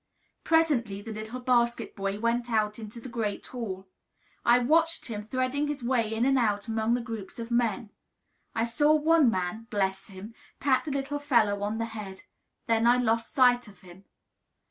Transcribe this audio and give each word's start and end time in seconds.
Presently 0.43 1.03
the 1.03 1.11
little 1.13 1.39
basket 1.39 1.95
boy 1.95 2.19
went 2.19 2.49
out 2.51 2.79
into 2.79 2.99
the 2.99 3.07
great 3.07 3.45
hall. 3.45 3.87
I 4.43 4.57
watched 4.57 5.05
him 5.05 5.21
threading 5.27 5.67
his 5.67 5.83
way 5.83 6.11
in 6.11 6.25
and 6.25 6.39
out 6.39 6.67
among 6.67 6.95
the 6.95 7.01
groups 7.01 7.37
of 7.37 7.51
men. 7.51 7.91
I 8.55 8.65
saw 8.65 8.93
one 8.95 9.29
man 9.29 9.67
bless 9.69 10.07
him! 10.07 10.33
pat 10.59 10.85
the 10.85 10.91
little 10.91 11.19
fellow 11.19 11.61
on 11.61 11.77
the 11.77 11.85
head; 11.85 12.23
then 12.65 12.87
I 12.87 12.97
lost 12.97 13.31
sight 13.31 13.67
of 13.67 13.81
him. 13.81 14.05